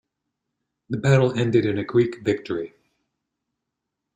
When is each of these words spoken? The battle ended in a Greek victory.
The 0.89 0.97
battle 0.97 1.37
ended 1.37 1.63
in 1.67 1.77
a 1.77 1.83
Greek 1.83 2.23
victory. 2.23 2.73